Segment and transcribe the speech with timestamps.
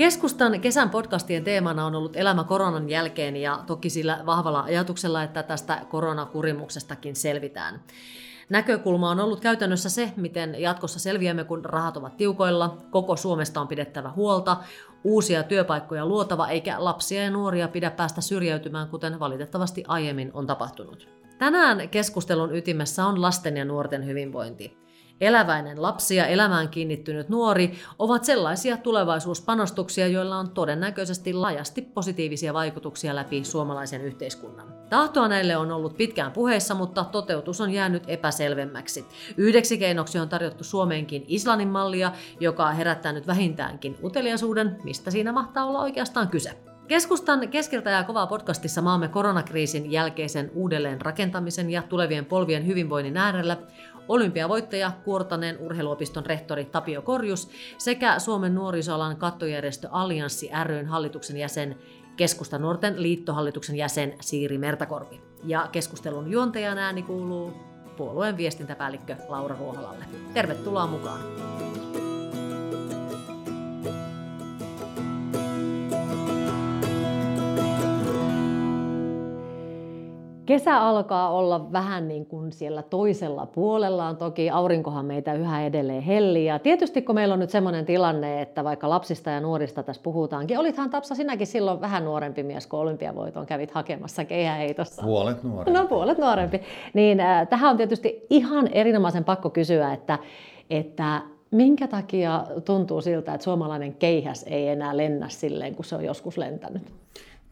[0.00, 5.42] Keskustan kesän podcastien teemana on ollut elämä koronan jälkeen ja toki sillä vahvalla ajatuksella, että
[5.42, 7.82] tästä koronakurimuksestakin selvitään.
[8.48, 13.68] Näkökulma on ollut käytännössä se, miten jatkossa selviämme, kun rahat ovat tiukoilla, koko Suomesta on
[13.68, 14.56] pidettävä huolta,
[15.04, 21.08] uusia työpaikkoja luotava eikä lapsia ja nuoria pidä päästä syrjäytymään, kuten valitettavasti aiemmin on tapahtunut.
[21.38, 24.80] Tänään keskustelun ytimessä on lasten ja nuorten hyvinvointi.
[25.20, 33.14] Eläväinen lapsi ja elämään kiinnittynyt nuori ovat sellaisia tulevaisuuspanostuksia, joilla on todennäköisesti laajasti positiivisia vaikutuksia
[33.14, 34.74] läpi suomalaisen yhteiskunnan.
[34.90, 39.04] Tahtoa näille on ollut pitkään puheissa, mutta toteutus on jäänyt epäselvemmäksi.
[39.36, 45.64] Yhdeksi keinoksi on tarjottu Suomeenkin Islannin mallia, joka on herättänyt vähintäänkin uteliaisuuden, mistä siinä mahtaa
[45.64, 46.58] olla oikeastaan kyse.
[46.90, 53.56] Keskustan keskeltä ja kovaa podcastissa maamme koronakriisin jälkeisen uudelleen rakentamisen ja tulevien polvien hyvinvoinnin äärellä
[54.10, 61.76] olympiavoittaja, Kuortaneen urheiluopiston rehtori Tapio Korjus sekä Suomen nuorisoalan kattojärjestö Allianssi ryn hallituksen jäsen
[62.16, 65.20] Keskusta Nuorten liittohallituksen jäsen Siiri Mertakorpi.
[65.44, 67.52] Ja keskustelun juontajan ääni kuuluu
[67.96, 70.04] puolueen viestintäpäällikkö Laura Ruoholalle.
[70.34, 71.20] Tervetuloa mukaan!
[80.50, 84.16] Kesä alkaa olla vähän niin kuin siellä toisella puolellaan.
[84.16, 86.44] Toki aurinkohan meitä yhä edelleen helli.
[86.44, 90.58] Ja tietysti kun meillä on nyt semmoinen tilanne, että vaikka lapsista ja nuorista tässä puhutaankin,
[90.58, 95.02] olithan Tapsa sinäkin silloin vähän nuorempi mies, kun olympiavoiton kävit hakemassa keihäheitossa.
[95.02, 95.80] Puolet nuorempi.
[95.80, 96.60] No puolet nuorempi.
[96.94, 100.18] Niin äh, tähän on tietysti ihan erinomaisen pakko kysyä, että,
[100.70, 101.20] että
[101.50, 106.38] minkä takia tuntuu siltä, että suomalainen keihäs ei enää lennä silleen, kun se on joskus
[106.38, 106.82] lentänyt?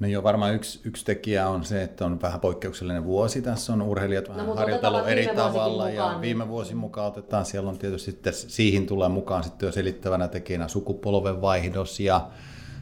[0.01, 3.43] No joo, varmaan yksi, yksi tekijä on se, että on vähän poikkeuksellinen vuosi.
[3.43, 6.21] Tässä on urheilijat vähän no, harjoitellut eri tavalla mukaan, ja niin.
[6.21, 7.45] viime vuosi mukaan otetaan.
[7.45, 12.29] Siellä on tietysti sitten, siihen tulee mukaan sitten jo selittävänä tekijänä sukupolvenvaihdos ja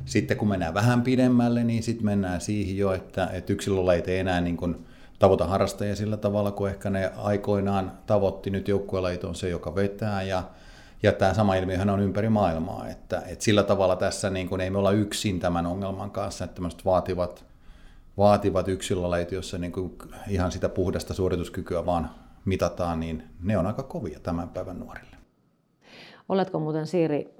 [0.04, 4.40] sitten kun mennään vähän pidemmälle, niin sitten mennään siihen jo, että, että yksilölajit ei enää
[4.40, 4.86] niin kuin
[5.18, 8.50] tavoita harrastajia sillä tavalla, kuin ehkä ne aikoinaan tavoitti.
[8.50, 10.42] Nyt joukkuelajit on se, joka vetää ja
[11.02, 14.70] ja tämä sama ilmiöhän on ympäri maailmaa, että, että sillä tavalla tässä niin kuin ei
[14.70, 17.44] me olla yksin tämän ongelman kanssa, että tämmöiset vaativat,
[18.16, 19.98] vaativat yksilölajit, joissa niin kuin
[20.28, 22.10] ihan sitä puhdasta suorituskykyä vaan
[22.44, 25.16] mitataan, niin ne on aika kovia tämän päivän nuorille.
[26.28, 27.34] Oletko muuten Siiri,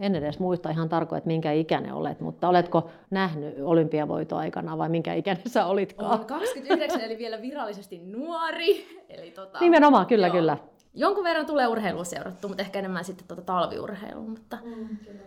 [0.00, 5.14] en edes muista ihan tarkoin, että minkä ikäinen olet, mutta oletko nähnyt olympiavoitoaikana vai minkä
[5.14, 6.10] ikäinen sä olitkaan?
[6.10, 9.02] Olen 29, eli vielä virallisesti nuori.
[9.08, 10.36] Eli tota, Nimenomaan, kyllä, joo.
[10.36, 10.56] kyllä.
[10.94, 14.28] Jonkun verran tulee urheilua seurattua, mutta ehkä enemmän sitten tuota talviurheilua.
[14.28, 15.22] Mutta mm, kyllä,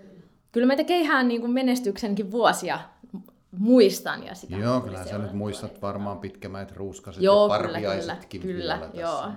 [0.51, 2.79] kyllä meitä keihään niin kuin menestyksenkin vuosia
[3.51, 4.23] muistan.
[4.23, 8.87] Ja sitä joo, kyllä sä nyt muistat varmaan pitkämäät ruuskaset joo, ja parviaisetkin kyllä, kyllä,
[8.87, 9.31] kyllä, joo.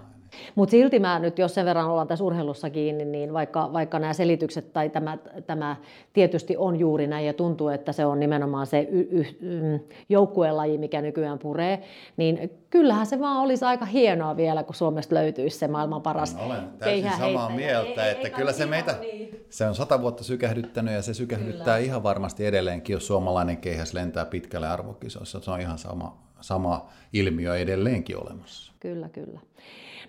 [0.55, 4.13] Mutta silti mä nyt, jos sen verran ollaan tässä urheilussa kiinni, niin vaikka, vaikka nämä
[4.13, 5.77] selitykset tai tämä, tämä
[6.13, 10.79] tietysti on juuri näin ja tuntuu, että se on nimenomaan se y, y, mm, joukkuelaji,
[10.79, 11.83] mikä nykyään puree,
[12.17, 16.47] niin kyllähän se vaan olisi aika hienoa vielä, kun Suomesta löytyisi se maailman paras no,
[16.47, 19.47] Olen täysin samaa mieltä, ei, että ei, kyllä se meitä, niin.
[19.51, 21.79] se on sata vuotta sykähdyttänyt ja se sykähdyttää kyllä.
[21.79, 25.41] ihan varmasti edelleenkin, jos suomalainen keihäs lentää pitkälle arvokisoissa.
[25.41, 28.73] Se on ihan sama, sama ilmiö edelleenkin olemassa.
[28.81, 29.41] Kyllä, kyllä.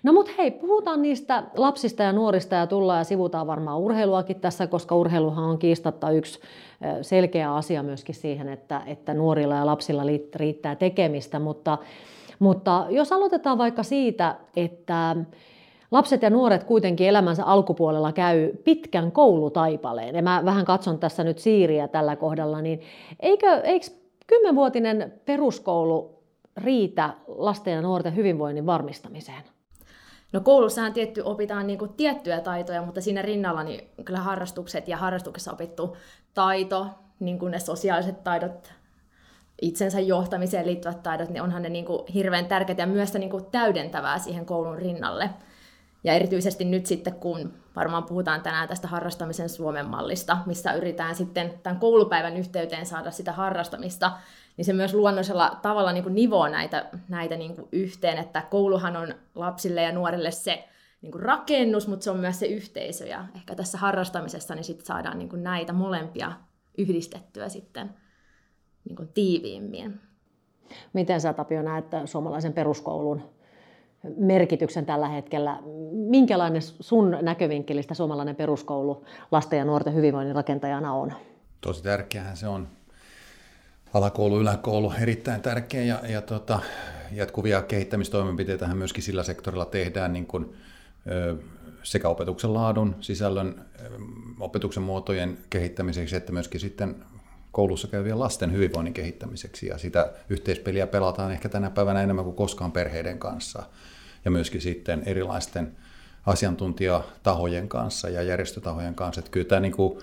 [0.02, 4.66] No mutta hei, puhutaan niistä lapsista ja nuorista ja tullaan ja sivutaan varmaan urheiluakin tässä,
[4.66, 6.40] koska urheiluhan on kiistatta yksi
[7.02, 10.02] selkeä asia myöskin siihen, että, että nuorilla ja lapsilla
[10.34, 11.38] riittää tekemistä.
[11.38, 11.78] Mutta,
[12.38, 15.16] mutta jos aloitetaan vaikka siitä, että
[15.90, 21.38] lapset ja nuoret kuitenkin elämänsä alkupuolella käy pitkän koulutaipaleen, ja mä vähän katson tässä nyt
[21.38, 22.80] Siiriä tällä kohdalla, niin
[23.20, 23.86] eikö, eikö
[24.26, 26.22] kymmenvuotinen peruskoulu
[26.56, 29.42] riitä lasten ja nuorten hyvinvoinnin varmistamiseen?
[30.32, 35.52] No koulussahan tietty opitaan niinku tiettyjä taitoja, mutta siinä rinnalla niin kyllä harrastukset ja harrastuksessa
[35.52, 35.96] opittu
[36.34, 36.86] taito,
[37.20, 38.72] niin kuin ne sosiaaliset taidot,
[39.62, 44.46] itsensä johtamiseen liittyvät taidot, niin onhan ne niinku hirveän tärkeitä ja myös niinku täydentävää siihen
[44.46, 45.30] koulun rinnalle.
[46.04, 51.54] Ja erityisesti nyt sitten, kun varmaan puhutaan tänään tästä harrastamisen Suomen mallista, missä yritetään sitten
[51.62, 54.12] tämän koulupäivän yhteyteen saada sitä harrastamista,
[54.56, 58.96] niin se myös luonnollisella tavalla niin kuin nivoo näitä, näitä niin kuin yhteen, että kouluhan
[58.96, 60.64] on lapsille ja nuorille se
[61.02, 64.80] niin kuin rakennus, mutta se on myös se yhteisö, ja ehkä tässä harrastamisessa niin sit
[64.80, 66.32] saadaan niin kuin näitä molempia
[66.78, 67.90] yhdistettyä sitten
[68.84, 70.00] niin kuin tiiviimmin.
[70.92, 73.22] Miten sä Tapio näet suomalaisen peruskoulun
[74.16, 75.58] merkityksen tällä hetkellä?
[75.92, 81.12] Minkälainen sun näkövinkkelistä suomalainen peruskoulu lasten ja nuorten hyvinvoinnin rakentajana on?
[81.60, 82.68] Tosi tärkeähän se on
[83.94, 86.60] alakoulu, yläkoulu erittäin tärkeä ja, ja tota,
[87.12, 90.54] jatkuvia kehittämistoimenpiteitä myöskin sillä sektorilla tehdään niin kuin,
[91.10, 91.36] ö,
[91.82, 93.64] sekä opetuksen laadun, sisällön,
[94.40, 96.96] opetuksen muotojen kehittämiseksi, että myöskin sitten
[97.52, 99.66] koulussa käyvien lasten hyvinvoinnin kehittämiseksi.
[99.66, 103.62] Ja sitä yhteispeliä pelataan ehkä tänä päivänä enemmän kuin koskaan perheiden kanssa.
[104.24, 105.76] Ja myöskin sitten erilaisten
[106.26, 109.18] asiantuntijatahojen kanssa ja järjestötahojen kanssa.
[109.18, 109.98] Että kyllä tämä niin kuin,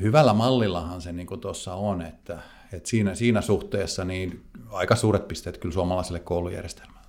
[0.00, 2.38] hyvällä mallillahan se niin kuin tuossa on, että,
[2.72, 4.40] että siinä, siinä suhteessa niin
[4.70, 7.00] aika suuret pisteet kyllä suomalaiselle koulujärjestelmälle.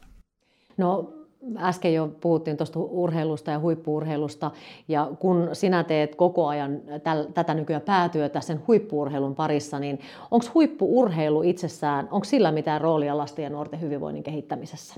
[0.78, 1.13] No
[1.58, 4.52] äsken jo puhuttiin tuosta urheilusta ja huippuurheilusta,
[4.88, 10.00] ja kun sinä teet koko ajan täl, tätä nykyään päätyötä sen huippuurheilun parissa, niin
[10.31, 14.96] onko huippuurheilu itsessään, onko sillä mitään roolia lasten ja nuorten hyvinvoinnin kehittämisessä?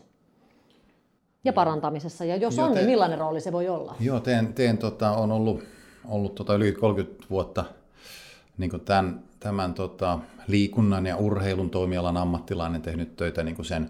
[1.44, 3.96] Ja parantamisessa, ja jos joo, on, teen, niin millainen rooli se voi olla?
[4.00, 5.64] Joo, teen, teen tota, on ollut,
[6.10, 7.66] ollut tota yli 30 vuotta
[8.58, 13.90] niin tämän, tämän tota, liikunnan ja urheilun toimialan ammattilainen tehnyt töitä niin sen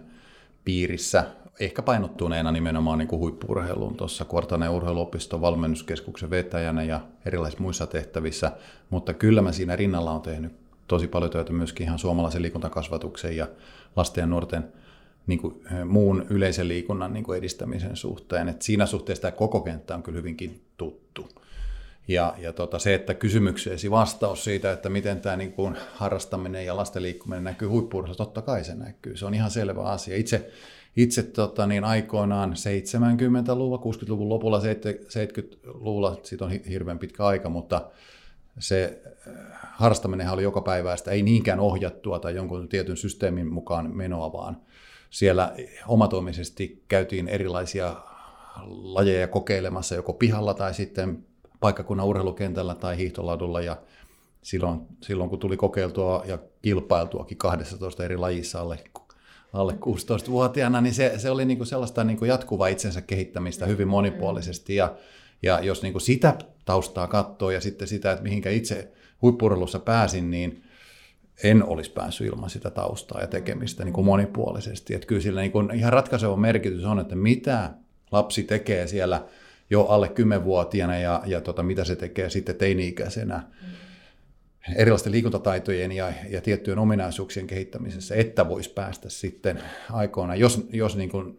[0.64, 1.24] piirissä
[1.60, 8.52] ehkä painottuneena nimenomaan niin kuin huippuurheiluun tuossa Kuortaneen urheiluopiston valmennuskeskuksen vetäjänä ja erilaisissa muissa tehtävissä,
[8.90, 10.52] mutta kyllä mä siinä rinnalla on tehnyt
[10.88, 13.46] tosi paljon työtä myöskin ihan suomalaisen liikuntakasvatuksen ja
[13.96, 14.72] lasten ja nuorten
[15.26, 18.48] niin kuin, eh, muun yleisen liikunnan niin kuin edistämisen suhteen.
[18.48, 21.28] Et siinä suhteessa tämä koko kenttä on kyllä hyvinkin tuttu.
[22.08, 26.76] Ja, ja tota, se, että kysymykseesi vastaus siitä, että miten tämä niin kuin harrastaminen ja
[26.76, 29.16] lasten liikkuminen näkyy huippuurheilussa, totta kai se näkyy.
[29.16, 30.16] Se on ihan selvä asia.
[30.16, 30.50] Itse
[30.96, 37.90] itse tota, niin aikoinaan 70-luvulla, 60-luvun lopulla, 70-luvulla, siitä on hirveän pitkä aika, mutta
[38.58, 39.34] se äh,
[39.72, 44.56] harrastaminen oli joka päivästä, ei niinkään ohjattua tai jonkun tietyn systeemin mukaan menoa, vaan
[45.10, 45.54] siellä
[45.88, 47.96] omatoimisesti käytiin erilaisia
[48.66, 51.26] lajeja kokeilemassa joko pihalla tai sitten
[51.64, 53.76] paikkakunnan urheilukentällä tai hiihtoladulla ja
[54.42, 58.78] silloin, silloin kun tuli kokeiltua ja kilpailtuakin 12 eri lajissa alle
[59.52, 63.88] alle 16-vuotiaana, niin se, se oli niin kuin sellaista niin kuin jatkuvaa itsensä kehittämistä hyvin
[63.88, 64.74] monipuolisesti.
[64.74, 64.94] Ja,
[65.42, 66.34] ja jos niin kuin sitä
[66.64, 70.62] taustaa katsoo ja sitten sitä, että mihinkä itse huippuurheilussa pääsin, niin
[71.44, 74.94] en olisi päässyt ilman sitä taustaa ja tekemistä niin kuin monipuolisesti.
[74.94, 77.70] Että kyllä sillä niin kuin ihan ratkaiseva merkitys on, että mitä
[78.12, 79.24] lapsi tekee siellä
[79.74, 83.36] jo alle 10-vuotiaana ja, ja tota, mitä se tekee sitten teini-ikäisenä.
[83.36, 83.74] Mm
[84.76, 89.62] erilaisten liikuntataitojen ja, ja tiettyjen ominaisuuksien kehittämisessä, että voisi päästä sitten
[89.92, 91.38] aikoina, jos, jos niin kuin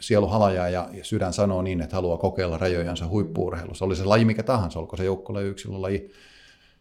[0.00, 4.24] sielu halajaa ja, ja sydän sanoo niin, että haluaa kokeilla rajojansa huippuurheilussa, oli se laji
[4.24, 6.10] mikä tahansa, olko se joukkolaji, yksilölaji,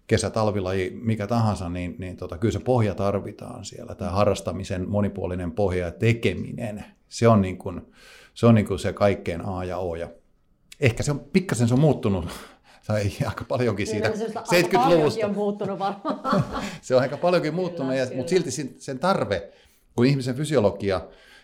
[0.07, 3.95] kesä, talvilaji, mikä tahansa, niin, niin tota, kyllä se pohja tarvitaan siellä.
[3.95, 7.81] Tämä harrastamisen monipuolinen pohja ja tekeminen, se on, niin kuin,
[8.33, 9.95] se, on niin kuin se kaikkein A ja O.
[9.95, 10.09] Ja
[10.83, 12.25] ehkä se on, pikkasen se on muuttunut
[12.87, 14.09] tai aika paljonkin siitä.
[14.09, 15.25] 70-luvusta.
[15.25, 16.43] on muuttunut varmaan.
[16.81, 18.17] se on aika paljonkin muuttunut, kyllä, ja, kyllä.
[18.17, 19.51] mutta silti sen tarve,
[19.95, 21.01] kun ihmisen fysiologia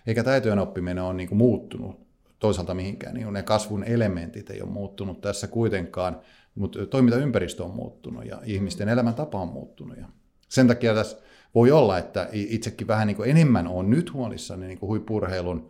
[0.07, 2.09] eikä taitojen oppiminen on niin kuin muuttunut
[2.39, 6.21] toisaalta mihinkään, niin ne kasvun elementit ei ole muuttunut tässä kuitenkaan,
[6.55, 9.97] mutta toimintaympäristö on muuttunut ja ihmisten elämäntapa on muuttunut.
[9.97, 10.05] Ja
[10.49, 11.17] sen takia tässä
[11.55, 15.69] voi olla, että itsekin vähän niin kuin enemmän on nyt huolissani niin kuin huippurheilun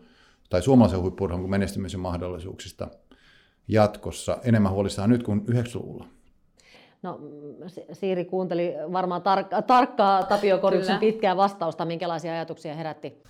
[0.50, 2.88] tai suomalaisen huippurheilun menestymisen mahdollisuuksista–
[3.70, 6.06] jatkossa enemmän huolissaan nyt kuin 90-luvulla?
[7.02, 7.20] No,
[7.94, 13.24] Siiri kuunteli varmaan tar- tarkkaa Tapio Korjuksen pitkää vastausta, minkälaisia ajatuksia herätti.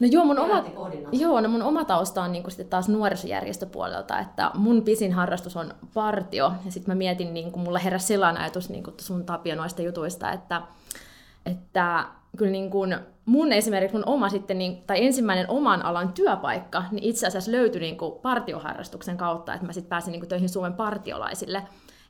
[0.00, 0.64] No joo, mun oma,
[1.12, 5.74] joo, no mun oma tausta on niin sitten taas nuorisojärjestöpuolelta, että mun pisin harrastus on
[5.94, 9.54] partio, ja sitten mä mietin, niin kuin mulla heräsi sellainen ajatus niin kuin sun Tapio
[9.54, 10.62] noista jutuista, että,
[11.46, 12.06] että
[12.36, 17.04] kyllä niin kuin mun esimerkiksi mun oma sitten, niin, tai ensimmäinen oman alan työpaikka, niin
[17.04, 20.72] itse asiassa löytyi niin kuin partioharrastuksen kautta, että mä sitten pääsin niin kuin töihin Suomen
[20.72, 21.62] partiolaisille.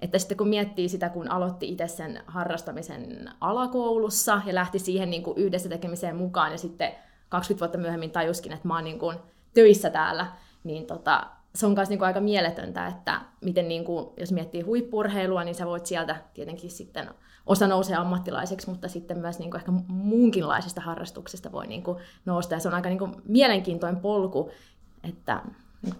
[0.03, 5.23] Että sitten kun miettii sitä, kun aloitti itse sen harrastamisen alakoulussa ja lähti siihen niin
[5.23, 6.93] kuin yhdessä tekemiseen mukaan ja sitten
[7.29, 9.17] 20 vuotta myöhemmin tajuskin, että mä oon niin kuin
[9.55, 10.27] töissä täällä,
[10.65, 15.45] niin tota, se on myös niin aika mieletöntä, että miten niin kuin, jos miettii huippurheilua,
[15.45, 17.11] niin sä voit sieltä tietenkin sitten
[17.47, 22.55] osa nousee ammattilaiseksi, mutta sitten myös niin kuin ehkä muunkinlaisista harrastuksista voi niin kuin nousta.
[22.55, 24.51] Ja se on aika niin kuin mielenkiintoinen polku,
[25.03, 25.43] että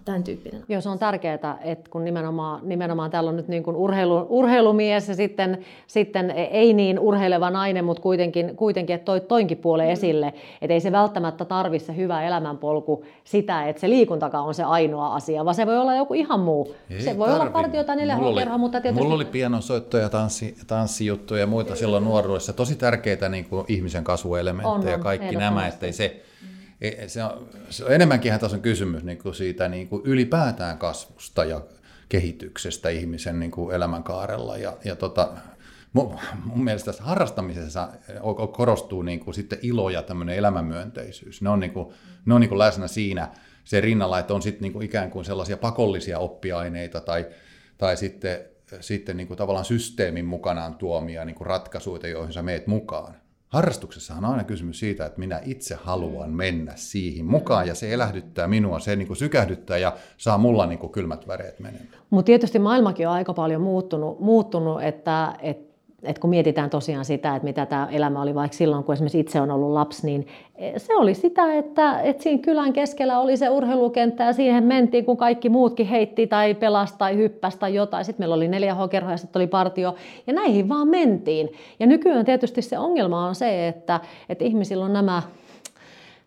[0.05, 0.63] tämän tyyppinen.
[0.69, 5.07] Joo, se on tärkeää, että kun nimenomaan, nimenomaan täällä on nyt niin kuin urheilu, urheilumies
[5.07, 5.57] ja sitten,
[5.87, 9.91] sitten ei niin urheileva nainen, mutta kuitenkin, kuitenkin että toi toinkin puolen mm.
[9.91, 14.63] esille, että ei se välttämättä tarvi se hyvä elämänpolku sitä, että se liikuntakaan on se
[14.63, 16.75] ainoa asia, vaan se voi olla joku ihan muu.
[16.89, 17.41] Ei se voi tarvi.
[17.41, 19.03] olla partio tai neljä kerho, mutta tietysti...
[19.03, 22.53] Mulla oli pianosoittoja, tanssi, tanssijuttuja ja muita silloin nuoruudessa.
[22.53, 26.21] Tosi tärkeitä niin kuin ihmisen kasvuelementtejä, on, on, kaikki nämä, ettei se
[27.07, 31.45] se on, se on enemmänkin tässä on kysymys niin kuin siitä niin kuin ylipäätään kasvusta
[31.45, 31.61] ja
[32.09, 34.57] kehityksestä ihmisen niin kuin elämänkaarella.
[34.57, 35.33] Ja, ja tota,
[35.93, 37.89] mun, mun mielestä tässä harrastamisessa
[38.51, 41.41] korostuu niin kuin sitten ilo ja tämmöinen elämänmyönteisyys.
[41.41, 41.93] Ne on, niin kuin,
[42.25, 43.31] ne on niin kuin läsnä siinä.
[43.63, 47.27] se rinnalla, että on sitten niin ikään kuin sellaisia pakollisia oppiaineita tai,
[47.77, 48.39] tai sitten,
[48.79, 53.15] sitten niin kuin tavallaan systeemin mukanaan tuomia niin kuin ratkaisuja, joihin sä meet mukaan.
[53.51, 58.47] Harrastuksessahan on aina kysymys siitä, että minä itse haluan mennä siihen mukaan ja se elähdyttää
[58.47, 61.89] minua, se niin kuin sykähdyttää ja saa mulla niin kuin kylmät väreet menemään.
[62.09, 65.70] Mutta tietysti maailmakin on aika paljon muuttunut, muuttunut että, että
[66.03, 69.41] et kun mietitään tosiaan sitä, että mitä tämä elämä oli vaikka silloin, kun esimerkiksi itse
[69.41, 73.49] on ollut lapsi, niin e, se oli sitä, että, että siinä kylän keskellä oli se
[73.49, 78.05] urheilukenttä ja siihen mentiin, kun kaikki muutkin heitti tai pelasi tai hyppäsi tai jotain.
[78.05, 79.95] Sitten meillä oli neljä hokerhoa ja sitten oli partio
[80.27, 81.49] ja näihin vaan mentiin.
[81.79, 85.21] Ja nykyään tietysti se ongelma on se, että, että ihmisillä on nämä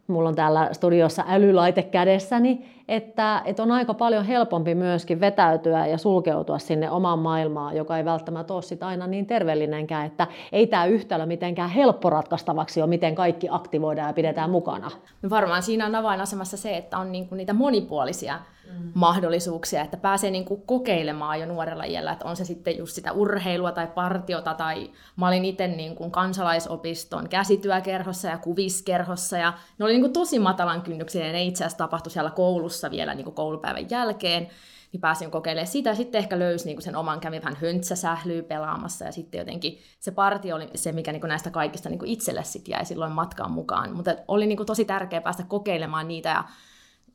[0.06, 5.98] mulla on täällä studiossa älylaite kädessäni, että, että on aika paljon helpompi myöskin vetäytyä ja
[5.98, 10.84] sulkeutua sinne omaan maailmaan, joka ei välttämättä ole sit aina niin terveellinenkään, että ei tämä
[10.84, 14.90] yhtälö mitenkään helppo ratkaistavaksi ole, miten kaikki aktivoidaan ja pidetään mukana.
[15.30, 18.38] Varmaan siinä on avainasemassa se, että on niinku niitä monipuolisia
[18.72, 18.90] mm.
[18.94, 23.72] mahdollisuuksia, että pääsee niinku kokeilemaan jo nuorella iällä, että on se sitten just sitä urheilua
[23.72, 30.08] tai partiota, tai mä olin itse niinku kansalaisopiston käsityökerhossa ja kuviskerhossa, ja ne oli niinku
[30.08, 34.48] tosi matalan kynnyksen, ja ne itse asiassa tapahtui siellä koulussa vielä niinku koulupäivän jälkeen,
[34.94, 35.94] niin pääsin kokeilemaan sitä.
[35.94, 40.56] Sitten ehkä löysi niin sen oman, kävin vähän höntsäsählyä pelaamassa ja sitten jotenkin se partio
[40.56, 43.96] oli se, mikä niin näistä kaikista niin itselle sitten jäi silloin matkaan mukaan.
[43.96, 46.44] Mutta oli niin tosi tärkeää päästä kokeilemaan niitä ja,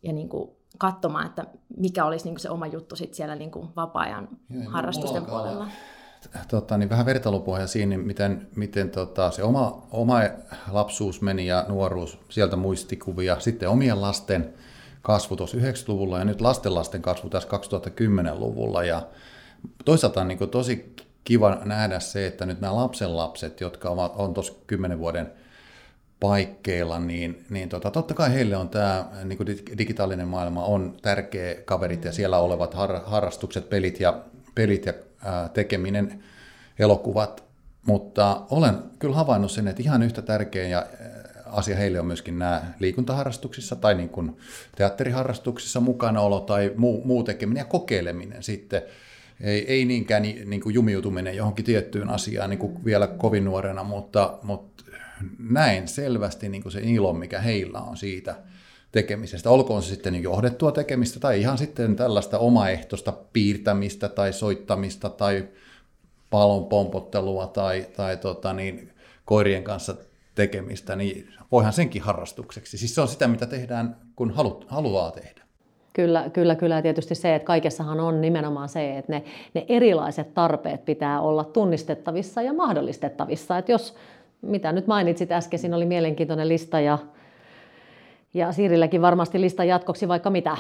[0.04, 0.30] ja niin
[0.78, 1.46] katsomaan, että
[1.78, 5.68] mikä olisi niin se oma juttu sit siellä niin vapaa-ajan ja, harrastusten puolella.
[6.48, 10.20] Tota, niin vähän vertailupohja siinä, niin miten, miten tota, se oma, oma
[10.72, 14.54] lapsuus meni ja nuoruus, sieltä muistikuvia, sitten omien lasten
[15.02, 18.84] kasvu tuossa 90-luvulla ja nyt lastenlasten kasvu tässä 2010-luvulla.
[18.84, 19.02] Ja
[19.86, 24.54] toisaalta on niin tosi kiva nähdä se, että nyt nämä lapsenlapset, jotka ovat, on tuossa
[24.68, 25.32] 10 vuoden
[26.20, 32.06] paikkeilla, niin, niin tota, totta kai heille on tämä niin digitaalinen maailma on tärkeä kaverit
[32.06, 34.24] ja siellä olevat har, harrastukset, pelit ja,
[34.56, 34.94] pelit ja
[35.26, 36.24] ää, tekeminen,
[36.80, 37.44] elokuvat,
[37.86, 40.86] mutta olen kyllä havainnut sen, että ihan yhtä tärkeä ja
[41.46, 44.38] asia heille on myöskin nämä liikuntaharrastuksissa tai niin kuin
[44.76, 48.82] teatteriharrastuksissa mukanaolo tai muu, muu tekeminen ja kokeileminen sitten.
[49.42, 54.38] Ei, ei niinkään niin kuin jumiutuminen johonkin tiettyyn asiaan niin kuin vielä kovin nuorena, mutta,
[54.44, 54.84] mutta
[55.40, 58.36] näin selvästi niin kuin se ilo, mikä heillä on siitä
[58.92, 59.50] tekemisestä.
[59.50, 65.48] Olkoon se sitten johdettua tekemistä tai ihan sitten tällaista omaehtoista piirtämistä tai soittamista tai
[66.30, 68.92] palon pompottelua tai, tai tota niin,
[69.26, 69.96] koirien kanssa
[70.36, 72.78] tekemistä, niin voihan senkin harrastukseksi.
[72.78, 75.42] Siis se on sitä, mitä tehdään, kun halu, haluaa tehdä.
[75.94, 76.82] Kyllä, kyllä, kyllä.
[76.82, 79.24] Tietysti se, että kaikessahan on nimenomaan se, että ne,
[79.54, 83.58] ne erilaiset tarpeet pitää olla tunnistettavissa ja mahdollistettavissa.
[83.58, 83.96] Että jos,
[84.42, 86.98] mitä nyt mainitsit äsken, siinä oli mielenkiintoinen lista ja,
[88.34, 90.58] ja Siirilläkin varmasti lista jatkoksi vaikka mitä.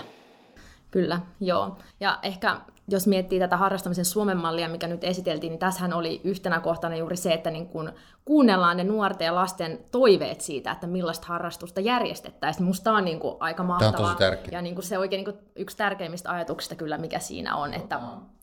[0.91, 1.77] Kyllä, joo.
[2.00, 2.57] Ja ehkä
[2.88, 7.15] jos miettii tätä harrastamisen Suomen mallia, mikä nyt esiteltiin, niin tässähän oli yhtenä kohtana juuri
[7.15, 7.91] se, että niin kun
[8.29, 12.65] kuunnellaan ne nuorten ja lasten toiveet siitä, että millaista harrastusta järjestettäisiin.
[12.65, 14.17] Musta on niin kuin aika mahtavaa.
[14.51, 18.00] Ja niin kuin se oikein niin kuin yksi tärkeimmistä ajatuksista kyllä, mikä siinä on, että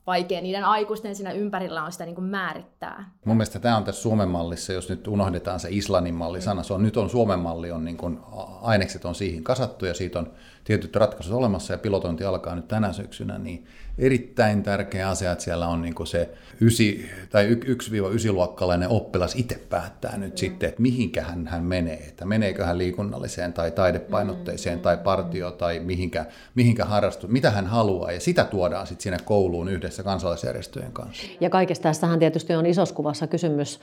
[0.07, 3.11] vaikea niiden aikuisten siinä ympärillä on sitä niin kuin määrittää.
[3.25, 6.73] Mun mielestä tämä on tässä Suomen mallissa, jos nyt unohdetaan se Islannin malli sana, se
[6.73, 8.19] on, nyt on Suomen malli, on niin kuin,
[8.61, 10.31] ainekset on siihen kasattu ja siitä on
[10.63, 13.65] tietyt ratkaisut olemassa ja pilotointi alkaa nyt tänä syksynä, niin
[13.97, 16.29] erittäin tärkeä asia, että siellä on niin kuin se
[16.61, 20.37] ysi, tai 1-9-luokkalainen oppilas itse päättää nyt mm.
[20.37, 24.81] sitten, että mihinkä hän, hän menee, että meneekö hän liikunnalliseen tai taidepainotteiseen mm.
[24.81, 29.69] tai partio tai mihinkä, mihinkä harrastuu, mitä hän haluaa ja sitä tuodaan sitten sinne kouluun
[29.69, 31.27] yhdessä kansalaisjärjestöjen kanssa.
[31.41, 33.79] Ja kaikesta tässähän tietysti on isossa kuvassa kysymys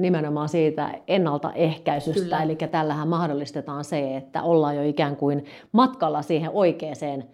[0.00, 2.42] nimenomaan siitä ennaltaehkäisystä, Kyllä.
[2.42, 7.24] eli tällähän mahdollistetaan se, että ollaan jo ikään kuin matkalla siihen oikeaan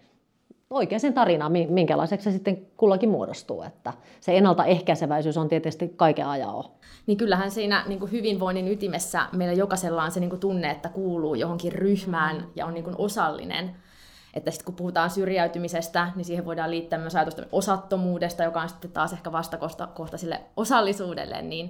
[0.71, 3.63] oikeaan tarinaan, minkälaiseksi se sitten kullakin muodostuu.
[3.63, 6.71] Että se ennaltaehkäiseväisyys on tietysti kaiken ajao.
[7.07, 10.89] Niin kyllähän siinä niin kuin hyvinvoinnin ytimessä meillä jokaisella on se niin kuin tunne, että
[10.89, 13.75] kuuluu johonkin ryhmään ja on niin kuin osallinen.
[14.33, 18.91] Että sitten kun puhutaan syrjäytymisestä, niin siihen voidaan liittää myös ajatusta osattomuudesta, joka on sitten
[18.91, 21.41] taas ehkä vastakohta sille osallisuudelle.
[21.41, 21.65] Niin,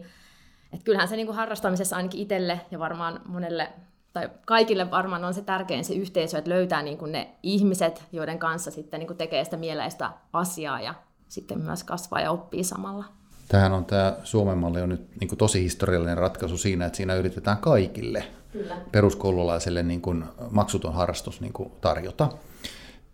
[0.73, 3.69] että kyllähän se niin kuin harrastamisessa ainakin itselle ja varmaan monelle
[4.13, 8.39] tai kaikille varmaan on se tärkein se yhteisö, että löytää niin kuin ne ihmiset, joiden
[8.39, 10.93] kanssa sitten niin kuin tekee sitä mieleistä asiaa ja
[11.27, 13.05] sitten myös kasvaa ja oppii samalla.
[13.47, 17.15] Tähän on tämä Suomen malli on nyt niin kuin tosi historiallinen ratkaisu siinä, että siinä
[17.15, 18.77] yritetään kaikille Kyllä.
[18.91, 22.29] peruskoululaiselle niin kuin maksuton harrastus niin kuin tarjota.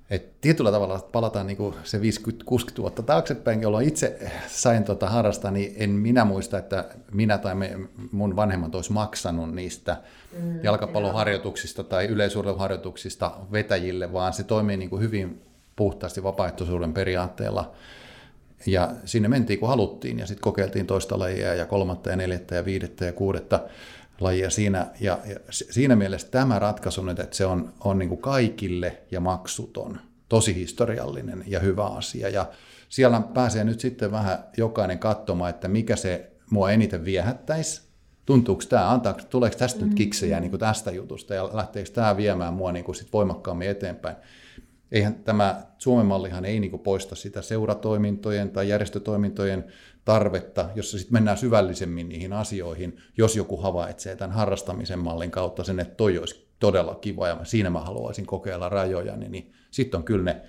[0.09, 2.01] Et tietyllä tavalla palataan niin se 50-60
[2.77, 7.79] vuotta taaksepäin, jolloin itse sain tota harrastaa, niin en minä muista, että minä tai me,
[8.11, 9.97] mun vanhemmat olisi maksanut niistä
[10.39, 15.41] mm, jalkapalloharjoituksista tai yleisurheiluharjoituksista vetäjille, vaan se toimii niin kuin hyvin
[15.75, 17.71] puhtaasti vapaaehtoisuuden periaatteella.
[18.65, 22.65] Ja sinne mentiin kun haluttiin ja sitten kokeiltiin toista lajia ja kolmatta ja neljättä ja
[22.65, 23.59] viidettä ja kuudetta
[24.19, 24.88] lajia siinä.
[25.00, 29.19] Ja, ja siinä mielessä tämä ratkaisu nyt, että se on, on niin kuin kaikille ja
[29.19, 32.29] maksuton, tosi historiallinen ja hyvä asia.
[32.29, 32.45] Ja
[32.89, 37.81] siellä pääsee nyt sitten vähän jokainen katsomaan, että mikä se mua eniten viehättäisi.
[38.25, 42.53] Tuntuuko tämä, antaa, tuleeko tästä nyt kiksejä niin kuin tästä jutusta ja lähteekö tämä viemään
[42.53, 44.15] mua niin kuin sit voimakkaammin eteenpäin
[44.91, 49.65] eihän tämä Suomen mallihan ei niin poista sitä seuratoimintojen tai järjestötoimintojen
[50.06, 55.79] tarvetta, jossa sitten mennään syvällisemmin niihin asioihin, jos joku havaitsee tämän harrastamisen mallin kautta sen,
[55.79, 60.03] että toi olisi todella kiva ja siinä mä haluaisin kokeilla rajoja, niin, niin sitten on
[60.03, 60.41] kyllä ne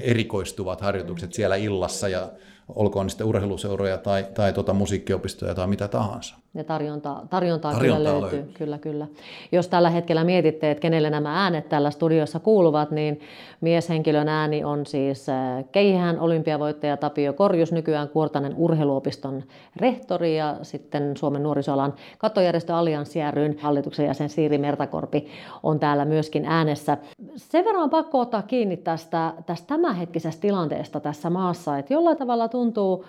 [0.00, 2.32] erikoistuvat harjoitukset siellä illassa ja
[2.68, 6.34] olkoon sitten urheiluseuroja tai, tai tuota musiikkiopistoja tai mitä tahansa.
[6.54, 9.06] Ja tarjonta, tarjontaa, tarjontaa kyllä löytyy, löytyy, kyllä kyllä.
[9.52, 13.20] Jos tällä hetkellä mietitte, että kenelle nämä äänet täällä studiossa kuuluvat, niin
[13.60, 19.42] mieshenkilön ääni on siis äh, Keihän olympiavoittaja Tapio Korjus, nykyään Kuortanen urheiluopiston
[19.76, 25.28] rehtori ja sitten Suomen nuorisoalan kattojärjestö Allianssi ryn hallituksen jäsen Siiri Mertakorpi
[25.62, 26.96] on täällä myöskin äänessä.
[27.36, 32.48] Sen verran on pakko ottaa kiinni tästä, tästä tämänhetkisestä tilanteesta tässä maassa, että jollain tavalla
[32.48, 33.04] tuntuu,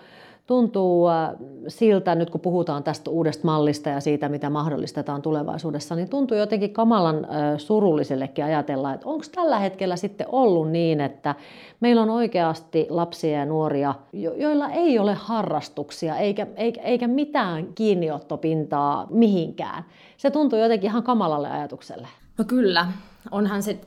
[0.50, 1.29] tuntuu äh,
[1.68, 6.74] siltä, nyt kun puhutaan tästä uudesta mallista ja siitä, mitä mahdollistetaan tulevaisuudessa, niin tuntuu jotenkin
[6.74, 11.36] kamalan äh, surullisellekin ajatella, että onko tällä hetkellä sitten ollut niin, että
[11.79, 16.48] meillä on oikeasti lapsia ja nuoria, joilla ei ole harrastuksia eikä,
[16.84, 19.84] eikä, mitään kiinniottopintaa mihinkään.
[20.18, 22.08] Se tuntuu jotenkin ihan kamalalle ajatukselle.
[22.38, 22.88] No kyllä,
[23.32, 23.79] onhan se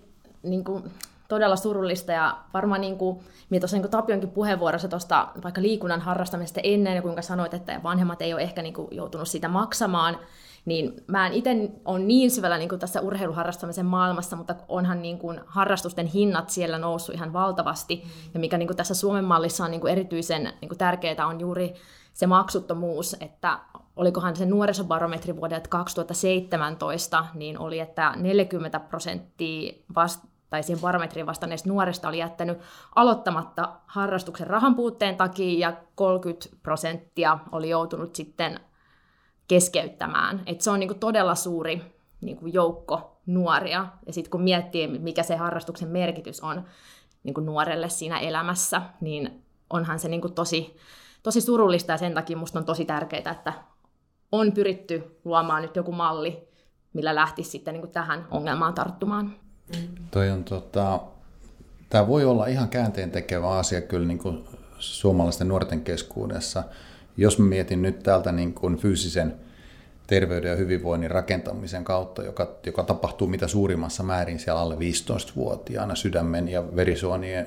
[0.43, 0.83] niin kuin,
[1.33, 3.21] todella surullista ja varmaan niin kuin,
[3.51, 8.35] mitä niin Tapionkin puheenvuorossa tuosta vaikka liikunnan harrastamisesta ennen ja kuinka sanoit, että vanhemmat ei
[8.35, 10.19] ole ehkä niin kuin, joutunut sitä maksamaan,
[10.65, 11.51] niin mä en itse
[11.85, 16.79] ole niin syvällä niin kuin tässä urheiluharrastamisen maailmassa, mutta onhan niin kuin harrastusten hinnat siellä
[16.79, 18.05] noussut ihan valtavasti.
[18.35, 21.41] Ja mikä niin kuin tässä Suomen mallissa on niin kuin erityisen niin kuin tärkeää on
[21.41, 21.75] juuri
[22.13, 23.59] se maksuttomuus, että
[23.97, 31.69] olikohan se nuorisobarometri vuodelta 2017, niin oli, että 40 prosenttia vasta tai siihen barometriin vastanneista
[31.69, 32.59] nuorista oli jättänyt
[32.95, 38.61] aloittamatta harrastuksen rahan puutteen takia ja 30 prosenttia oli joutunut sitten
[39.49, 40.43] keskeyttämään.
[40.47, 41.83] Et se on niinku todella suuri
[42.21, 43.87] niinku joukko nuoria.
[44.07, 46.65] Ja sitten kun miettii, mikä se harrastuksen merkitys on
[47.23, 50.77] niinku nuorelle siinä elämässä, niin onhan se niinku tosi,
[51.23, 53.53] tosi surullista ja sen takia minusta on tosi tärkeää, että
[54.33, 56.49] on pyritty luomaan nyt joku malli,
[56.93, 59.42] millä lähtisi sitten niinku tähän ongelmaan tarttumaan.
[60.11, 61.01] Toi on tota,
[61.89, 64.45] tämä voi olla ihan käänteen tekevä asia kyllä niin kuin
[64.79, 66.65] suomalaisten nuorten keskuudessa.
[67.17, 69.35] Jos mietin nyt täältä niin kuin fyysisen
[70.07, 76.49] terveyden ja hyvinvoinnin rakentamisen kautta, joka, joka tapahtuu mitä suurimmassa määrin siellä alle 15-vuotiaana sydämen
[76.49, 77.47] ja verisuonien,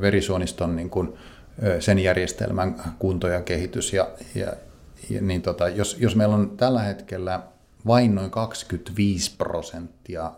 [0.00, 1.14] verisuoniston niin kuin,
[1.80, 3.92] sen järjestelmän kunto ja kehitys.
[3.92, 4.52] Ja, ja,
[5.10, 7.40] ja niin tota, jos, jos meillä on tällä hetkellä
[7.86, 10.32] vain noin 25 prosenttia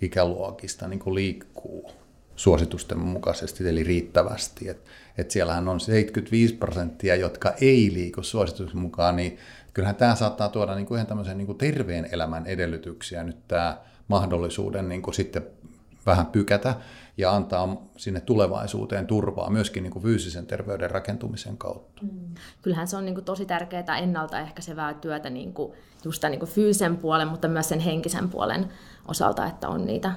[0.00, 1.90] ikäluokista niin kuin liikkuu
[2.36, 4.68] suositusten mukaisesti, eli riittävästi.
[4.68, 4.84] Et,
[5.18, 9.38] et siellähän on 75 prosenttia, jotka ei liiku suositusten mukaan, niin
[9.74, 13.78] kyllähän tämä saattaa tuoda niin kuin ihan tämmöisen niin kuin terveen elämän edellytyksiä nyt tämä
[14.08, 15.46] mahdollisuuden niin kuin sitten
[16.06, 16.74] vähän pykätä
[17.16, 22.02] ja antaa sinne tulevaisuuteen turvaa myöskin niin kuin fyysisen terveyden rakentumisen kautta.
[22.02, 22.34] Mm.
[22.62, 25.72] Kyllähän se on niin kuin tosi tärkeää ennaltaehkäisevää työtä niin kuin
[26.04, 28.68] just tämän niin kuin fyysisen puolen, mutta myös sen henkisen puolen
[29.08, 30.12] osalta, että on niitä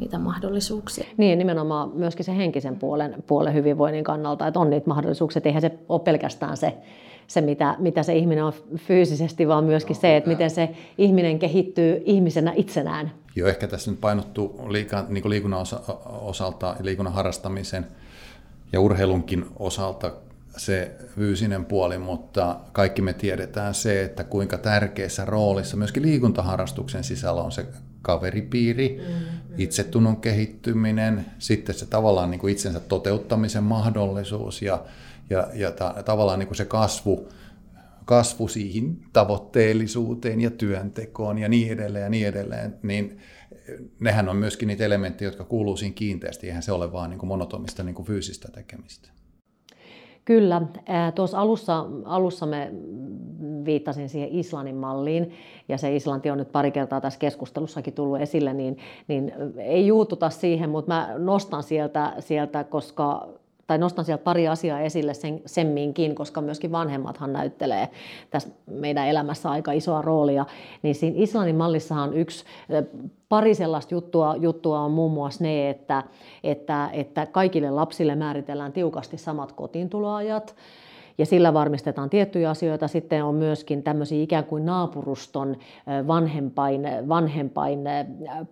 [0.00, 1.06] niitä mahdollisuuksia.
[1.16, 5.78] Niin, nimenomaan myöskin se henkisen puolen, puolen hyvinvoinnin kannalta, että on niitä mahdollisuuksia, eihän se
[5.88, 6.74] ole pelkästään se,
[7.26, 11.38] se mitä, mitä se ihminen on fyysisesti, vaan myöskin no, se, että miten se ihminen
[11.38, 13.12] kehittyy ihmisenä itsenään.
[13.36, 17.86] Joo, ehkä tässä nyt painottuu liika, niin liikunnan osa, osalta, liikunnan harrastamisen
[18.72, 20.12] ja urheilunkin osalta
[20.56, 27.42] se fyysinen puoli, mutta kaikki me tiedetään se, että kuinka tärkeässä roolissa myöskin liikuntaharrastuksen sisällä
[27.42, 27.66] on se
[28.04, 29.54] kaveripiiri, mm-hmm.
[29.58, 34.84] itsetunnon kehittyminen, sitten se tavallaan niin kuin itsensä toteuttamisen mahdollisuus ja,
[35.30, 37.28] ja, ja ta, tavallaan niin kuin se kasvu,
[38.04, 43.18] kasvu siihen tavoitteellisuuteen ja työntekoon ja niin edelleen ja niin edelleen, niin
[44.00, 47.28] nehän on myöskin niitä elementtejä, jotka kuuluu siihen kiinteästi, eihän se ole vaan niin kuin
[47.28, 49.08] monotomista niin kuin fyysistä tekemistä.
[50.24, 50.62] Kyllä.
[51.14, 52.72] Tuossa alussa, alussa me
[53.64, 55.30] viittasin siihen Islannin malliin,
[55.68, 60.30] ja se Islanti on nyt pari kertaa tässä keskustelussakin tullut esille, niin, niin ei juututa
[60.30, 63.28] siihen, mutta mä nostan sieltä, sieltä koska
[63.66, 67.88] tai nostan sieltä pari asiaa esille sen, semminkin, koska myöskin vanhemmathan näyttelee
[68.30, 70.46] tässä meidän elämässä aika isoa roolia,
[70.82, 72.44] niin siinä Islannin mallissahan yksi
[73.28, 76.02] pari sellaista juttua, juttua on muun muassa ne, että,
[76.44, 80.56] että, että kaikille lapsille määritellään tiukasti samat kotiintuloajat,
[81.18, 82.88] ja sillä varmistetaan tiettyjä asioita.
[82.88, 85.56] Sitten on myöskin tämmöisiä ikään kuin naapuruston
[86.06, 87.80] vanhempain, vanhempain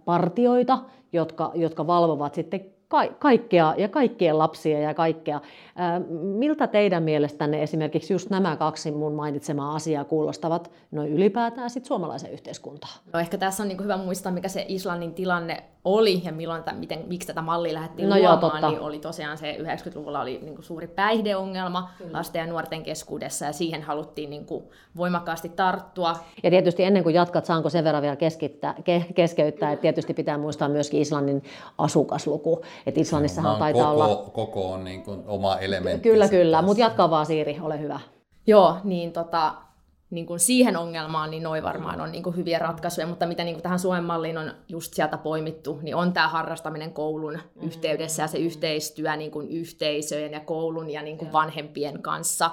[0.05, 0.79] partioita,
[1.13, 2.61] jotka, jotka valvovat sitten
[2.93, 5.41] ka- kaikkea ja kaikkien lapsia ja kaikkea.
[6.23, 12.33] Miltä teidän mielestänne esimerkiksi just nämä kaksi mun mainitsemaa asiaa kuulostavat noin ylipäätään sit suomalaisen
[12.33, 12.93] yhteiskuntaan?
[13.13, 16.79] No ehkä tässä on niin hyvä muistaa, mikä se Islannin tilanne oli ja milloin, t-
[16.79, 20.55] miten, miksi tätä mallia lähdettiin no luomaan, joo, niin oli tosiaan se 90-luvulla oli niin
[20.55, 22.13] kuin suuri päihdeongelma Kyllä.
[22.13, 24.65] lasten ja nuorten keskuudessa ja siihen haluttiin niin kuin
[24.97, 26.17] voimakkaasti tarttua.
[26.43, 30.39] Ja tietysti ennen kuin jatkat, saanko sen verran vielä keskittää, ke, keskeyttää, että tietysti pitää
[30.39, 31.43] muistaa myöskin Islannin
[31.79, 34.31] asukasluku, että Islannissahan no, taitaa koko, olla...
[34.33, 36.09] Koko on niin kuin oma elementti.
[36.09, 38.01] Kyllä, kyllä, mutta jatka vaan Siiri, ole hyvä.
[38.47, 39.55] Joo, niin tota,
[40.13, 43.55] niin kuin siihen ongelmaan, niin noin varmaan on niin kuin hyviä ratkaisuja, mutta mitä niin
[43.55, 47.67] kuin tähän Suomen malliin on just sieltä poimittu, niin on tämä harrastaminen koulun mm.
[47.67, 52.51] yhteydessä ja se yhteistyö niin kuin yhteisöjen ja koulun ja niin kuin vanhempien kanssa.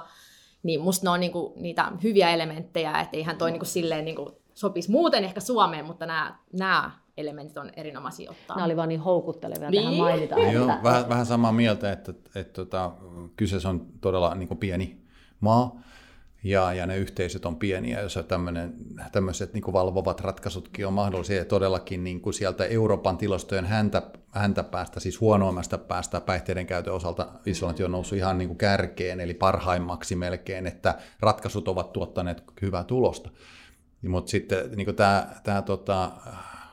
[0.64, 4.06] Niin musta ne on niin kuin niitä hyviä elementtejä, että eihän toi niin kuin silleen
[4.06, 8.56] niin kuin sopisi muuten ehkä Suomeen, mutta nämä, nämä elementit on erinomaisia ottaa.
[8.56, 9.84] Nämä oli vaan niin houkuttelevia niin.
[9.84, 10.36] tähän mainita.
[10.36, 10.52] Että...
[10.52, 12.92] Joo, vähän, vähän samaa mieltä, että, että, että, että
[13.36, 15.02] kyseessä on todella niin kuin pieni
[15.40, 15.82] maa,
[16.44, 18.20] ja, ja ne yhteisöt on pieniä, jos
[19.12, 21.38] tämmöiset niin valvovat ratkaisutkin on mahdollisia.
[21.38, 24.02] Ja todellakin niin kuin sieltä Euroopan tilastojen häntä,
[24.32, 29.20] häntä päästä, siis huonoimmasta päästä päihteiden käytön osalta Islanti on noussut ihan niin kuin kärkeen,
[29.20, 33.30] eli parhaimmaksi melkein, että ratkaisut ovat tuottaneet hyvää tulosta.
[34.08, 36.12] Mutta sitten niin tämä, tämä tota,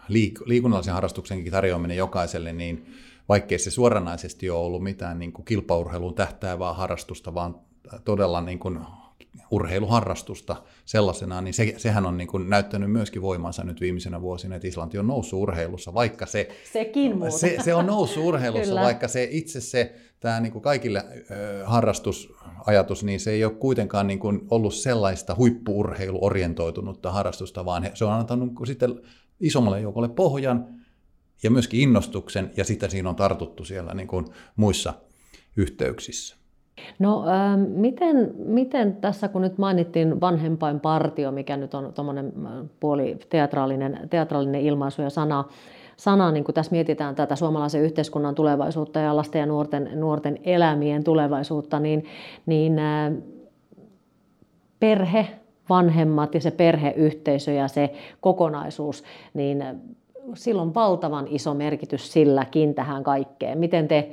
[0.09, 2.87] liik- liikunnallisen harrastuksenkin tarjoaminen jokaiselle, niin
[3.29, 7.61] vaikkei se suoranaisesti ole ollut mitään niin kuin kilpaurheiluun tähtäävää harrastusta, vaan
[8.05, 8.79] todella niin kuin
[9.51, 14.69] urheiluharrastusta sellaisenaan, niin se, sehän on niin kuin näyttänyt myöskin voimansa nyt viimeisenä vuosina, että
[14.69, 16.49] Islanti on noussut urheilussa, vaikka se...
[16.73, 21.27] Sekin Se, se on noussut urheilussa, vaikka se itse se, tämä niin kuin kaikille äh,
[21.64, 28.12] harrastusajatus, niin se ei ole kuitenkaan niin kuin ollut sellaista huippuurheiluorientoitunutta harrastusta, vaan se on
[28.12, 29.01] antanut sitten
[29.40, 30.66] isommalle joukolle pohjan
[31.42, 34.94] ja myöskin innostuksen, ja sitä siinä on tartuttu siellä niin kuin muissa
[35.57, 36.37] yhteyksissä.
[36.99, 42.53] No äh, miten, miten tässä, kun nyt mainittiin vanhempain partio, mikä nyt on tuommoinen äh,
[42.81, 45.44] puoli teatraalinen, teatraalinen ilmaisu ja sana,
[45.96, 51.05] sana, niin kun tässä mietitään tätä suomalaisen yhteiskunnan tulevaisuutta ja lasten ja nuorten, nuorten elämien
[51.05, 52.05] tulevaisuutta, niin,
[52.46, 53.12] niin äh,
[54.81, 55.29] perhe,
[55.68, 59.64] vanhemmat ja se perheyhteisö ja se kokonaisuus, niin
[60.35, 63.59] sillä on valtavan iso merkitys silläkin tähän kaikkeen.
[63.59, 64.12] Miten te,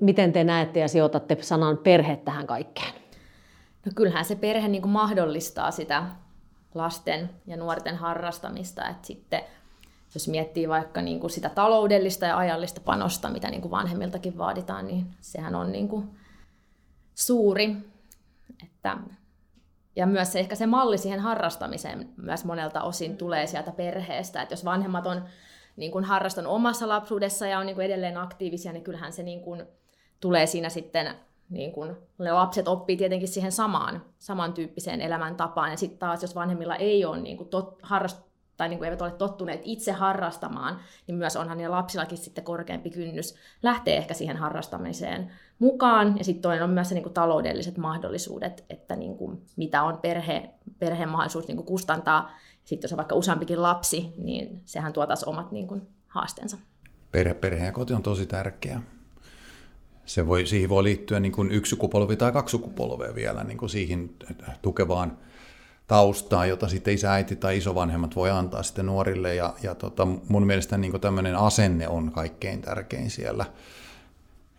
[0.00, 2.92] miten te näette ja sijoitatte sanan perhe tähän kaikkeen?
[3.86, 6.02] No kyllähän se perhe niin kuin mahdollistaa sitä
[6.74, 9.40] lasten ja nuorten harrastamista, että sitten
[10.14, 14.86] jos miettii vaikka niin kuin sitä taloudellista ja ajallista panosta, mitä niin kuin vanhemmiltakin vaaditaan,
[14.86, 16.08] niin sehän on niin kuin
[17.14, 17.76] suuri.
[18.64, 18.98] Että,
[19.96, 24.42] ja myös se, ehkä se malli siihen harrastamiseen myös monelta osin tulee sieltä perheestä.
[24.42, 25.24] Että jos vanhemmat on
[25.76, 29.40] niin kuin harrastanut omassa lapsuudessa ja on niin kuin edelleen aktiivisia, niin kyllähän se niin
[29.40, 29.62] kuin
[30.20, 31.14] tulee siinä sitten,
[31.50, 35.70] niin kuin, lapset oppii tietenkin siihen samaan, samantyyppiseen elämäntapaan.
[35.70, 38.31] Ja sitten taas, jos vanhemmilla ei ole niin kuin tot, harrast,
[38.62, 42.90] tai niin kuin eivät ole tottuneet itse harrastamaan, niin myös onhan niillä lapsillakin sitten korkeampi
[42.90, 46.18] kynnys lähteä ehkä siihen harrastamiseen mukaan.
[46.18, 49.98] Ja sitten toinen on myös se niin kuin taloudelliset mahdollisuudet, että niin kuin, mitä on
[49.98, 52.30] perhe, perheen mahdollisuus niin kuin kustantaa
[52.64, 56.56] sitten jos on vaikka useampikin lapsi, niin sehän tuo taas omat niin kuin, haasteensa.
[57.12, 58.80] Perhe, perhe ja koti on tosi tärkeä.
[60.04, 63.70] Se voi, siihen voi liittyä niin kuin yksi sukupolvi tai kaksi sukupolvea vielä niin kuin
[63.70, 64.10] siihen
[64.62, 65.18] tukevaan
[65.86, 69.34] taustaan, jota sitten isä, äiti tai isovanhemmat voi antaa sitten nuorille.
[69.34, 73.44] Ja, ja tota, mun mielestä niin tämmöinen asenne on kaikkein tärkein siellä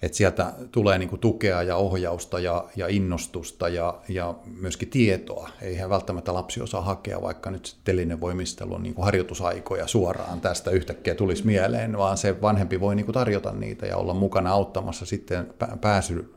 [0.04, 5.50] että sieltä tulee niin tukea ja ohjausta ja, ja innostusta ja, ja myöskin tietoa.
[5.62, 11.98] Eihän välttämättä lapsi osaa hakea, vaikka nyt telinevoimistelun niin harjoitusaikoja suoraan tästä yhtäkkiä tulisi mieleen,
[11.98, 16.34] vaan se vanhempi voi niin tarjota niitä ja olla mukana auttamassa sitten pääsy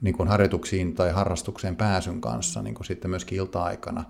[0.00, 4.04] niin kuin harjoituksiin tai harrastukseen pääsyn kanssa niin kuin sitten myöskin ilta-aikana.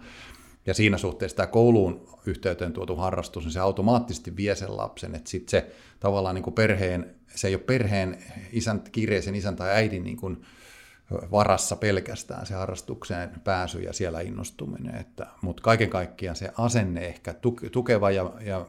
[0.67, 5.31] Ja siinä suhteessa tämä kouluun yhteyteen tuotu harrastus, niin se automaattisesti vie sen lapsen, että
[5.31, 8.19] sitten se tavallaan niin kuin perheen, se ei ole perheen
[8.53, 10.43] isän, kiireisen isän tai äidin niin kuin
[11.31, 14.95] varassa pelkästään se harrastukseen pääsy ja siellä innostuminen.
[14.95, 17.35] Että, mutta kaiken kaikkiaan se asenne ehkä,
[17.73, 18.67] tukeva ja, ja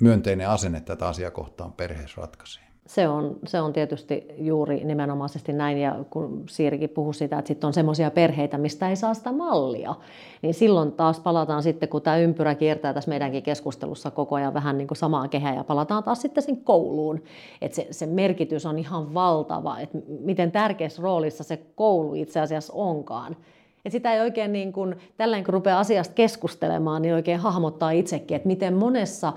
[0.00, 2.65] myönteinen asenne tätä asiakohtaan perheessä ratkaisee.
[2.86, 7.66] Se on, se on tietysti juuri nimenomaisesti näin, ja kun Siirikin puhui sitä, että sitten
[7.66, 9.94] on semmoisia perheitä, mistä ei saa sitä mallia,
[10.42, 14.78] niin silloin taas palataan sitten, kun tämä ympyrä kiertää tässä meidänkin keskustelussa koko ajan vähän
[14.78, 17.22] niin kuin samaa kehää, ja palataan taas sitten sen kouluun.
[17.62, 22.72] Että se, se merkitys on ihan valtava, että miten tärkeässä roolissa se koulu itse asiassa
[22.76, 23.36] onkaan.
[23.84, 28.36] Et sitä ei oikein niin kuin, tällainen kun rupeaa asiasta keskustelemaan, niin oikein hahmottaa itsekin,
[28.36, 29.32] että miten monessa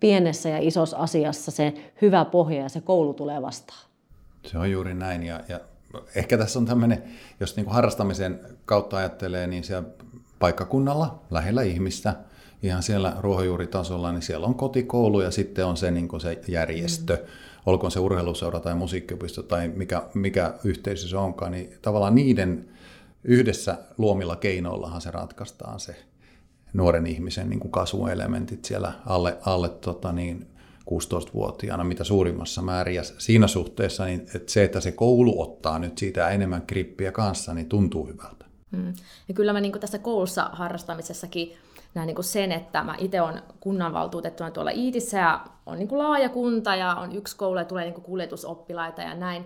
[0.00, 3.88] pienessä ja isossa asiassa se hyvä pohja ja se koulu tulee vastaan.
[4.46, 5.60] Se on juuri näin ja, ja
[6.14, 7.02] ehkä tässä on tämmöinen,
[7.40, 9.88] jos niin kuin harrastamisen kautta ajattelee, niin siellä
[10.38, 12.14] paikkakunnalla, lähellä ihmistä,
[12.62, 17.16] ihan siellä ruohonjuuritasolla, niin siellä on kotikoulu ja sitten on se, niin kuin se järjestö,
[17.16, 17.28] mm.
[17.66, 22.68] olkoon se urheiluseura tai musiikkiopisto tai mikä, mikä yhteisö se onkaan, niin tavallaan niiden
[23.24, 25.96] yhdessä luomilla keinoillahan se ratkaistaan se
[26.72, 30.46] nuoren ihmisen niin kuin kasvuelementit siellä alle, alle tota niin,
[30.90, 32.94] 16-vuotiaana mitä suurimmassa määrin.
[32.94, 37.54] Ja siinä suhteessa niin, että se, että se koulu ottaa nyt siitä enemmän krippiä kanssa,
[37.54, 38.44] niin tuntuu hyvältä.
[38.76, 38.94] Hmm.
[39.28, 41.56] Ja kyllä mä niin tässä koulussa harrastamisessakin
[41.94, 46.74] näen niin sen, että mä itse olen kunnanvaltuutettuna tuolla Iitissä ja on niin laaja kunta
[46.74, 49.44] ja on yksi koulu ja tulee niin kuljetusoppilaita ja näin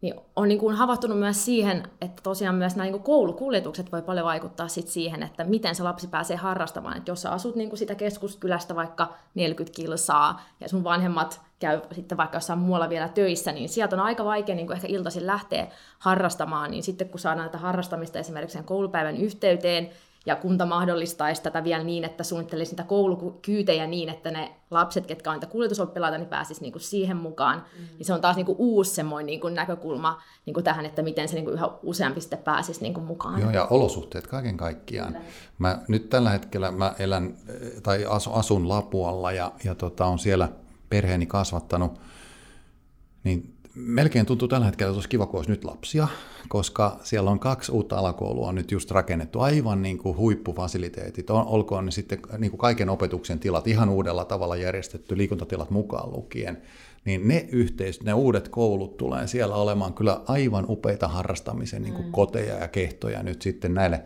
[0.00, 4.26] niin on niin kuin havahtunut myös siihen, että tosiaan myös nämä niin koulukuljetukset voi paljon
[4.26, 6.96] vaikuttaa sit siihen, että miten se lapsi pääsee harrastamaan.
[6.96, 11.80] Että jos sä asut niin kuin sitä keskuskylästä vaikka 40 kilsaa ja sun vanhemmat käy
[11.92, 15.26] sitten vaikka jossain muualla vielä töissä, niin sieltä on aika vaikea niin kuin ehkä iltaisin
[15.26, 15.66] lähteä
[15.98, 19.90] harrastamaan, niin sitten kun saadaan tätä harrastamista esimerkiksi sen koulupäivän yhteyteen,
[20.26, 25.30] ja kunta mahdollistaisi tätä vielä niin, että suunnittelisi niitä koulukyytejä niin, että ne lapset, ketkä
[25.30, 27.64] on niitä kuljetusoppilaita, niin pääsisivät niinku siihen mukaan.
[27.78, 27.84] Mm.
[27.98, 31.50] Niin se on taas niinku uusi semmoinen niinku näkökulma niinku tähän, että miten se niinku
[31.50, 33.40] yhä useampi sitten pääsisi niinku mukaan.
[33.40, 35.16] Joo, ja olosuhteet kaiken kaikkiaan.
[35.58, 37.34] Mä, nyt tällä hetkellä mä elän,
[37.82, 40.48] tai asun Lapualla ja, ja tota, on siellä
[40.88, 42.00] perheeni kasvattanut,
[43.24, 46.08] niin melkein tuntuu tällä hetkellä, että olisi kiva, kun olisi nyt lapsia,
[46.48, 51.90] koska siellä on kaksi uutta alakoulua nyt just rakennettu, aivan niin kuin huippufasiliteetit, olkoon ne
[51.90, 56.62] sitten niin kuin kaiken opetuksen tilat ihan uudella tavalla järjestetty, liikuntatilat mukaan lukien,
[57.04, 62.06] niin ne yhteisöt, ne uudet koulut tulee siellä olemaan kyllä aivan upeita harrastamisen niin kuin
[62.06, 62.12] mm.
[62.12, 64.04] koteja ja kehtoja nyt sitten näille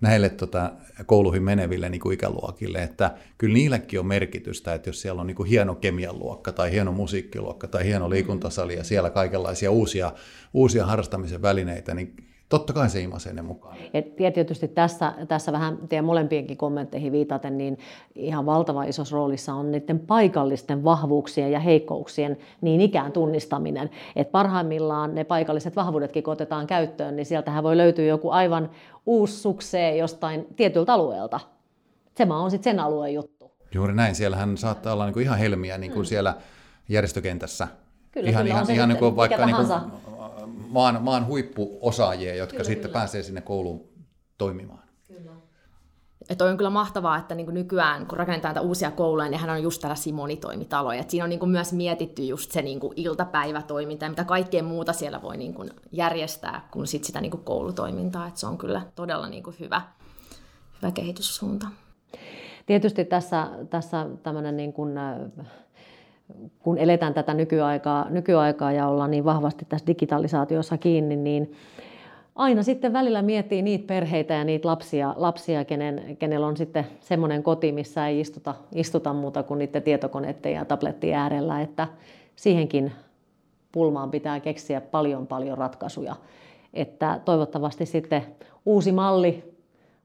[0.00, 0.72] näille tota,
[1.06, 5.34] kouluihin meneville niin kuin ikäluokille, että kyllä niilläkin on merkitystä, että jos siellä on niin
[5.34, 10.12] kuin hieno kemian luokka tai hieno musiikkiluokka tai hieno liikuntasali ja siellä kaikenlaisia uusia,
[10.54, 12.16] uusia harrastamisen välineitä, niin
[12.50, 13.76] Totta kai se imasee ne mukaan.
[13.94, 17.78] Et tietysti tässä, tässä vähän teidän molempienkin kommentteihin viitaten, niin
[18.14, 23.90] ihan valtava isossa roolissa on niiden paikallisten vahvuuksien ja heikkouksien niin ikään tunnistaminen.
[24.16, 28.70] Et parhaimmillaan ne paikalliset vahvuudetkin, kun otetaan käyttöön, niin sieltähän voi löytyä joku aivan
[29.06, 31.40] uusi suksee jostain tietyltä alueelta.
[32.16, 33.52] Se on sitten sen alueen juttu.
[33.74, 34.14] Juuri näin.
[34.14, 36.08] Siellähän saattaa olla niinku ihan helmiä niin kuin mm.
[36.08, 36.34] siellä
[36.88, 37.68] järjestökentässä.
[38.12, 39.68] Kyllä, ihan, kyllä ihan, ihan niin kuin vaikka niin kuin
[40.70, 42.92] maan, maan huippuosaajia, jotka kyllä, sitten kyllä.
[42.92, 43.88] pääsee sinne kouluun
[44.38, 44.82] toimimaan.
[45.06, 45.30] Kyllä.
[46.28, 49.50] Ja toi on kyllä mahtavaa, että niin nykyään kun rakennetaan näitä uusia kouluja, niin hän
[49.50, 51.00] on just tällaisia monitoimitaloja.
[51.00, 55.22] Et siinä on niin myös mietitty just se niin iltapäivätoiminta ja mitä kaikkea muuta siellä
[55.22, 55.54] voi niin
[55.92, 58.26] järjestää kuin sit sitä niin koulutoimintaa.
[58.26, 59.82] Et se on kyllä todella niin hyvä,
[60.82, 61.66] hyvä kehityssuunta.
[62.66, 64.94] Tietysti tässä, tässä tämmöinen niin kuin,
[66.58, 71.52] kun eletään tätä nykyaikaa, nykyaikaa ja ollaan niin vahvasti tässä digitalisaatiossa kiinni, niin
[72.34, 77.42] aina sitten välillä miettii niitä perheitä ja niitä lapsia, lapsia kenen, kenellä on sitten semmoinen
[77.42, 81.88] koti, missä ei istuta, istuta muuta kuin niiden tietokoneiden ja tablettien äärellä, että
[82.36, 82.92] siihenkin
[83.72, 86.16] pulmaan pitää keksiä paljon paljon ratkaisuja.
[86.74, 88.22] Että toivottavasti sitten
[88.66, 89.49] uusi malli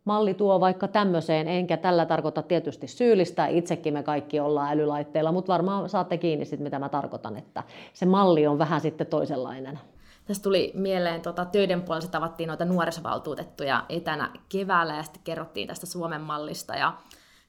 [0.06, 5.54] malli tuo vaikka tämmöiseen, enkä tällä tarkoita tietysti syyllistä, itsekin me kaikki ollaan älylaitteilla, mutta
[5.54, 7.64] varmaan saatte kiinni sitten, mitä mä tarkoitan, että
[7.94, 9.80] se malli on vähän sitten toisenlainen.
[10.26, 15.86] Tässä tuli mieleen, tota, töiden puolella tavattiin noita nuorisovaltuutettuja etänä keväällä ja sitten kerrottiin tästä
[15.86, 16.94] Suomen mallista ja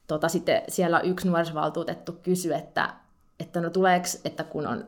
[0.07, 2.91] tota, sitten siellä yksi nuorisovaltuutettu kysyi, että,
[3.41, 4.85] että no tuleeko, että kun on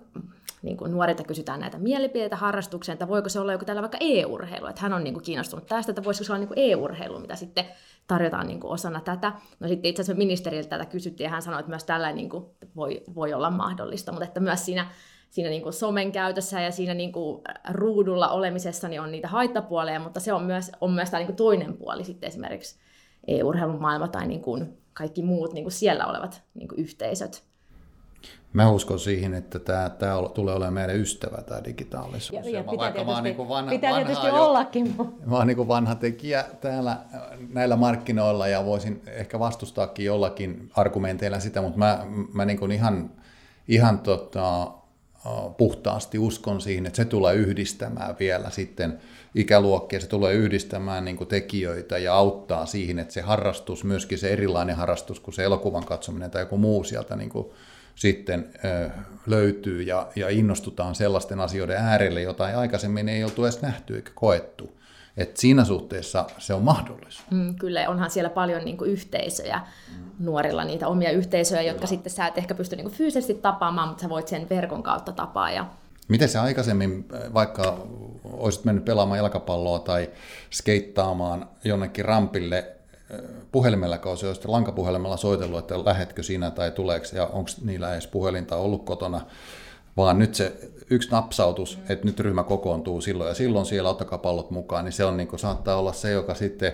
[0.63, 4.67] niin kuin nuorilta kysytään näitä mielipiteitä harrastukseen, että voiko se olla joku täällä vaikka e-urheilu,
[4.67, 7.37] että hän on niin kuin kiinnostunut tästä, että voisiko se olla niin kuin e-urheilu, mitä
[7.37, 7.65] sitten
[8.07, 9.33] tarjotaan niin kuin osana tätä.
[9.61, 12.45] No sitten itse asiassa ministeriltä tätä kysyttiin ja hän sanoi, että myös tällä niin kuin
[12.77, 14.91] voi, voi olla mahdollista, mutta että myös siinä,
[15.31, 20.01] siinä niin kuin somen käytössä ja siinä niin kuin ruudulla olemisessa niin on niitä haittapuoleja,
[20.01, 22.79] mutta se on myös, on myös tämä niin kuin toinen puoli sitten esimerkiksi
[23.27, 27.48] e-urheilun maailma tai niin kuin kaikki muut niin kuin siellä olevat niin kuin yhteisöt.
[28.53, 32.47] Mä uskon siihen, että tämä, tämä tulee olemaan meidän ystävä, tämä digitaalisuus.
[32.47, 34.95] Ja, ja pitää vaikka tietysti, niin vanha, pitää vanha tietysti jo, ollakin.
[35.27, 36.97] Mä oon niin vanha tekijä täällä
[37.53, 43.11] näillä markkinoilla ja voisin ehkä vastustaakin jollakin argumenteilla sitä, mutta mä, mä niin ihan,
[43.69, 44.73] ihan tota,
[45.57, 49.01] puhtaasti uskon siihen, että se tulee yhdistämään vielä sitten
[49.35, 54.31] ikäluokkia, se tulee yhdistämään niin kuin tekijöitä ja auttaa siihen, että se harrastus, myöskin se
[54.31, 57.47] erilainen harrastus kuin se elokuvan katsominen tai joku muu sieltä niin kuin
[57.99, 58.51] sitten
[59.27, 64.11] löytyy ja, ja innostutaan sellaisten asioiden äärelle, jota ei aikaisemmin ei oltu edes nähty eikä
[64.15, 64.79] koettu.
[65.17, 67.31] Et siinä suhteessa se on mahdollisuus.
[67.31, 70.05] Mm, kyllä, onhan siellä paljon niin kuin, yhteisöjä mm.
[70.19, 71.89] nuorilla, niitä omia yhteisöjä, jotka kyllä.
[71.89, 75.13] sitten sä et ehkä pysty niin kuin, fyysisesti tapaamaan, mutta sä voit sen verkon kautta
[75.13, 75.51] tapaa.
[75.51, 75.67] Ja...
[76.09, 77.87] Miten se aikaisemmin, vaikka
[78.33, 80.11] olisit mennyt pelaamaan jalkapalloa tai
[80.51, 82.78] skeittaamaan jonnekin rampille,
[83.53, 88.57] puhelimella kausi olisi lankapuhelimella soitellut, että lähetkö sinä tai tuleeko, ja onko niillä edes puhelinta
[88.57, 89.21] ollut kotona,
[89.97, 90.53] vaan nyt se
[90.91, 95.05] yksi napsautus, että nyt ryhmä kokoontuu silloin ja silloin siellä, ottakaa pallot mukaan, niin se
[95.05, 96.73] on niin kuin, saattaa olla se, joka sitten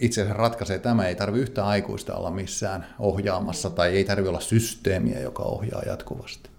[0.00, 1.08] itse asiassa ratkaisee tämä.
[1.08, 6.55] Ei tarvitse yhtä aikuista olla missään ohjaamassa tai ei tarvitse olla systeemiä, joka ohjaa jatkuvasti.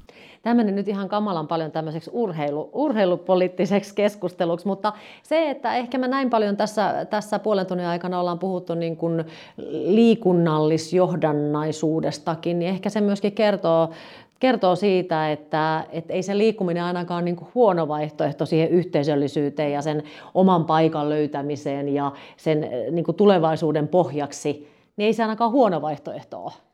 [0.47, 6.07] Tämä meni nyt ihan kamalan paljon tämmöiseksi urheilu, urheilupoliittiseksi keskusteluksi, mutta se, että ehkä me
[6.07, 9.25] näin paljon tässä, tässä puolen tunnin aikana ollaan puhuttu niin kuin
[9.71, 13.89] liikunnallisjohdannaisuudestakin, niin ehkä se myöskin kertoo
[14.39, 19.81] kertoo siitä, että, että ei se liikkuminen ainakaan niin kuin huono vaihtoehto siihen yhteisöllisyyteen ja
[19.81, 25.81] sen oman paikan löytämiseen ja sen niin kuin tulevaisuuden pohjaksi, niin ei se ainakaan huono
[25.81, 26.66] vaihtoehto ole.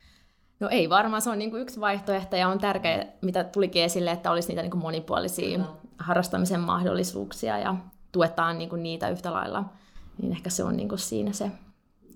[0.60, 4.12] No ei varmaan, se on niin kuin yksi vaihtoehto ja on tärkeää, mitä tulikin esille,
[4.12, 5.78] että olisi niitä niin kuin monipuolisia no.
[5.98, 7.76] harrastamisen mahdollisuuksia ja
[8.12, 9.66] tuetaan niin kuin niitä yhtä lailla.
[10.22, 11.52] Niin ehkä se on niin kuin siinä se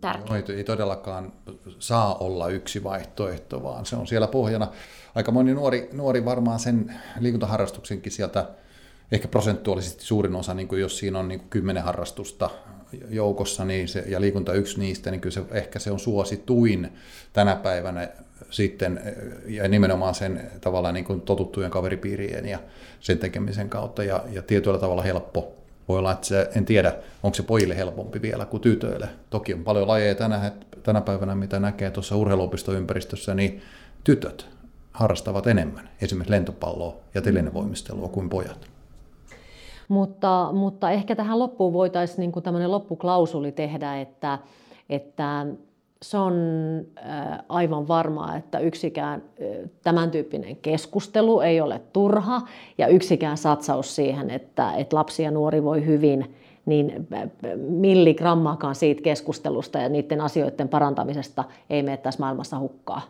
[0.02, 0.38] tärkeä.
[0.38, 1.34] No, ei todellakaan
[1.80, 4.68] saa olla yksi vaihtoehto, vaan se on siellä pohjana.
[5.16, 8.50] Aika moni nuori, nuori varmaan sen liikuntaharrastuksenkin sieltä,
[9.12, 12.50] ehkä prosentuaalisesti suurin osa, niin kuin jos siinä on niin kuin kymmenen harrastusta
[13.10, 16.94] joukossa niin se, ja liikunta yksi niistä, niin kyllä se, ehkä se on suosituin
[17.34, 18.10] tänä päivänä
[18.50, 19.02] sitten,
[19.48, 22.60] ja nimenomaan sen tavallaan niin kuin totuttujen kaveripiirien ja
[23.00, 25.54] sen tekemisen kautta, ja, ja tietyllä tavalla helppo.
[25.88, 29.10] Voi olla, että se, en tiedä, onko se pojille helpompi vielä kuin tytöille.
[29.30, 30.52] Toki on paljon lajeja tänä,
[30.84, 33.62] tänä päivänä, mitä näkee tuossa urheiluopistoympäristössä, niin
[34.04, 34.48] tytöt
[34.92, 38.68] harrastavat enemmän esimerkiksi lentopalloa ja telinevoimistelua kuin pojat.
[39.88, 44.40] Mutta, mutta ehkä tähän loppuun voitaisiin niin tämmöinen loppuklausuli tehdä, että,
[44.90, 45.46] että
[46.02, 46.34] se on
[47.50, 49.24] aivan varmaa, että yksikään
[49.84, 52.42] tämän tyyppinen keskustelu ei ole turha
[52.78, 57.08] ja yksikään satsaus siihen, että, että lapsi ja nuori voi hyvin, niin
[57.58, 63.02] milligrammaakaan siitä keskustelusta ja niiden asioiden parantamisesta ei mene tässä maailmassa hukkaa.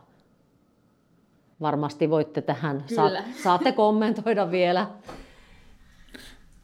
[1.61, 3.23] Varmasti voitte tähän, Kyllä.
[3.43, 4.87] saatte kommentoida vielä.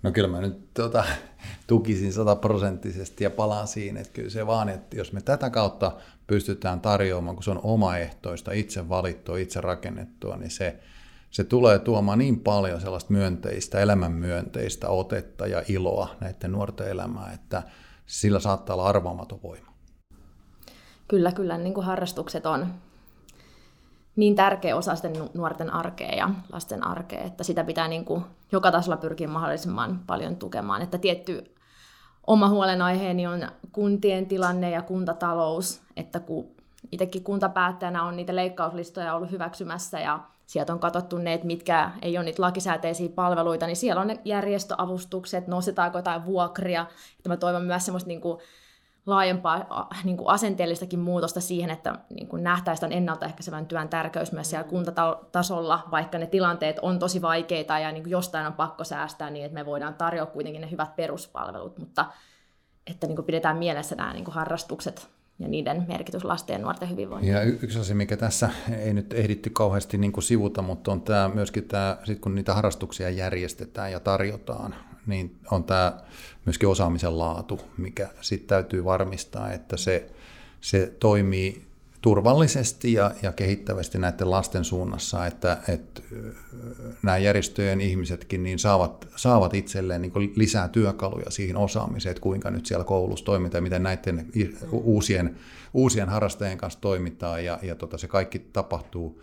[0.03, 1.03] No kyllä mä nyt tuota,
[1.67, 5.91] tukisin sataprosenttisesti ja palaan siihen, että kyllä se vaan, että jos me tätä kautta
[6.27, 10.79] pystytään tarjoamaan, kun se on omaehtoista, itse valittua, itse rakennettua, niin se,
[11.31, 17.63] se tulee tuomaan niin paljon sellaista myönteistä, elämänmyönteistä otetta ja iloa näiden nuorten elämään, että
[18.05, 19.73] sillä saattaa olla arvaamaton voima.
[21.07, 22.73] Kyllä, kyllä, niin kuin harrastukset on
[24.15, 28.71] niin tärkeä osa sitten nuorten arkea ja lasten arkea, että sitä pitää niin kuin joka
[28.71, 30.81] tasolla pyrkiä mahdollisimman paljon tukemaan.
[30.81, 31.43] Että tietty
[32.27, 36.47] oma huolenaiheeni on kuntien tilanne ja kuntatalous, että kun
[36.91, 42.17] itsekin kuntapäättäjänä on niitä leikkauslistoja ollut hyväksymässä ja sieltä on katsottu ne, että mitkä ei
[42.17, 46.85] ole niitä lakisääteisiä palveluita, niin siellä on ne järjestöavustukset, nostetaanko jotain vuokria.
[47.17, 48.39] Että mä toivon myös semmoista niin kuin
[49.05, 54.49] laajempaa niin kuin asenteellistakin muutosta siihen, että niin kuin nähtäisiin tämän ennaltaehkäisevän työn tärkeys myös
[54.49, 59.29] siellä kuntatasolla, vaikka ne tilanteet on tosi vaikeita ja niin kuin jostain on pakko säästää
[59.29, 62.05] niin, että me voidaan tarjota kuitenkin ne hyvät peruspalvelut, mutta
[62.87, 66.89] että niin kuin pidetään mielessä nämä niin kuin harrastukset ja niiden merkitys lasten ja nuorten
[66.89, 67.33] hyvinvointiin.
[67.33, 71.29] Ja yksi asia, mikä tässä ei nyt ehditty kauheasti niin kuin sivuta, mutta on tämä
[71.33, 74.75] myöskin tämä, sit kun niitä harrastuksia järjestetään ja tarjotaan,
[75.07, 75.93] niin on tämä
[76.45, 80.09] myöskin osaamisen laatu, mikä sitten täytyy varmistaa, että se,
[80.61, 81.63] se toimii
[82.03, 86.01] turvallisesti ja, ja kehittävästi näiden lasten suunnassa, että, että
[87.03, 92.65] nämä järjestöjen ihmisetkin niin saavat, saavat itselleen niin lisää työkaluja siihen osaamiseen, että kuinka nyt
[92.65, 94.27] siellä koulussa toimitaan, miten näiden
[94.71, 95.35] uusien,
[95.73, 99.21] uusien harrastajien kanssa toimitaan ja, ja tota, se kaikki tapahtuu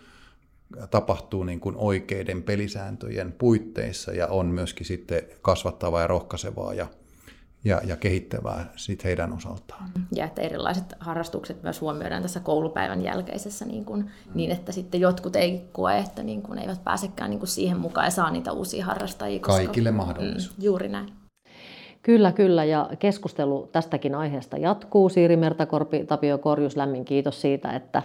[0.91, 6.87] tapahtuu niin kuin oikeiden pelisääntöjen puitteissa ja on myöskin sitten kasvattavaa ja rohkaisevaa ja,
[7.63, 9.91] ja, ja kehittävää sit heidän osaltaan.
[10.15, 15.35] Ja että erilaiset harrastukset myös huomioidaan tässä koulupäivän jälkeisessä niin, kuin, niin että sitten jotkut
[15.35, 18.85] ei koe, että niin kuin eivät pääsekään niin kuin siihen mukaan ja saa niitä uusia
[18.85, 19.39] harrastajia.
[19.39, 20.57] Koska, Kaikille mahdollisuus.
[20.57, 21.20] Mm, juuri näin.
[22.01, 22.63] Kyllä, kyllä.
[22.63, 25.09] Ja keskustelu tästäkin aiheesta jatkuu.
[25.09, 28.03] Siiri Mertakorpi, Tapio Korjus, lämmin kiitos siitä, että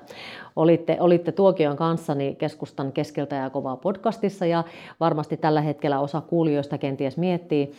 [0.57, 4.47] olitte, olitte Tuokion kanssani keskustan keskeltä ja kovaa podcastissa.
[4.47, 4.64] Ja
[5.01, 7.72] varmasti tällä hetkellä osa kuulijoista kenties miettii,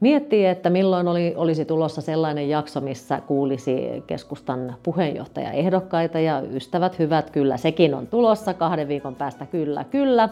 [0.00, 7.30] miettii, että milloin oli, olisi tulossa sellainen jakso, missä kuulisi keskustan puheenjohtajaehdokkaita ja ystävät hyvät,
[7.30, 10.28] kyllä sekin on tulossa kahden viikon päästä, kyllä, kyllä.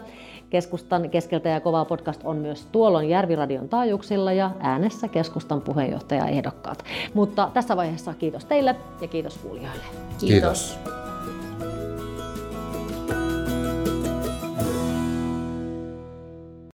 [0.51, 6.85] Keskustan keskeltä ja kovaa podcast on myös tuolloin Järviradion taajuuksilla ja äänessä keskustan puheenjohtajaehdokkaat.
[7.15, 9.85] Mutta tässä vaiheessa kiitos teille ja kiitos kuulijoille.
[10.19, 10.79] Kiitos.
[10.85, 11.08] kiitos.